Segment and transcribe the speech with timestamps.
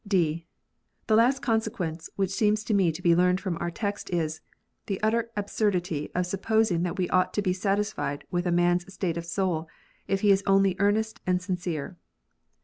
[0.07, 0.47] (d)
[1.05, 4.41] The last consequence which seems to me to be learned from our text is,
[4.87, 8.95] tlie utter absurdity of supposing that we ought to be satisfied with a man s
[8.95, 9.69] state of soul,
[10.07, 11.97] if he is only earnest and sincere.